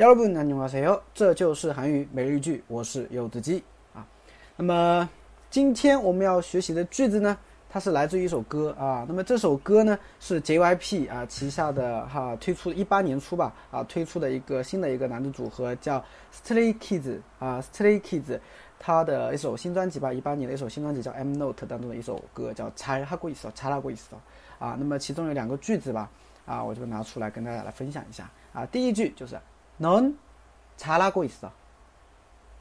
[0.00, 1.00] 여러분 안녕하세요.
[1.14, 3.64] 这就是韩语每日一句，我是柚子鸡
[3.94, 4.06] 啊。
[4.54, 5.08] 那么
[5.48, 7.38] 今天我们要学习的句子呢，
[7.70, 9.06] 它是来自于一首歌啊。
[9.08, 18.38] 那么这首歌呢是 JYP 啊旗下的哈推出一八年初吧啊推出的一个新的一个男子组合叫 Stray Kids 啊 Stray Kids，
[18.78, 24.18] 他的一首新专辑吧，一八年的一首新专辑叫 M Note 当中的一首歌叫잘하고있어잘하고있어
[24.58, 24.76] 啊。
[24.78, 26.10] 那么其中有两个句子吧
[26.44, 28.66] 啊，我就拿出来跟大家来分享一下啊。
[28.66, 29.40] 第一句就是。
[29.80, 31.50] 넌잘하고있 어，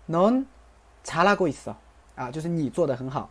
[0.08, 1.76] 넌잘하고있어
[2.16, 3.30] 啊，就是你做的很好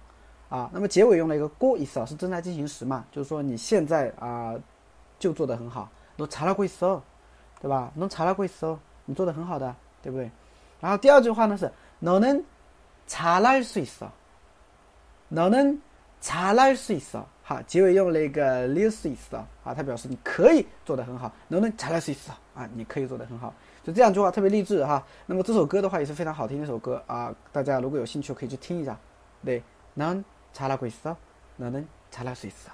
[0.48, 0.70] 啊。
[0.72, 4.54] 那么结尾用了一个고있어是正在进行时嘛，就是说你现在啊
[5.18, 5.88] 就做的很好。
[6.16, 7.00] 너잘하고있 어，
[7.60, 7.90] 对吧？
[7.98, 10.30] 너잘하고있 어， 你做的很好的，对不对？
[10.80, 14.08] 然后第二句话呢是너는잘할수있 어，
[15.30, 17.24] 너는잘할수있 어。
[17.49, 23.51] 哈，结尾用了一个 l i s i s 啊，它表示你可以做得很好，能不能 t e l e s i s 啊，你可以做得很好，
[23.83, 25.03] 就这样句话特别励志哈。
[25.25, 28.95] 那么这首歌的话也是非常好听的一首歌啊，大家如果有兴趣可以去听一下。
[29.43, 29.63] 对，
[29.95, 31.15] 能查拉鬼斯，
[31.55, 32.69] 能能查拉水斯。